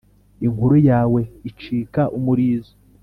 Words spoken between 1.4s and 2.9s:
icika umurizo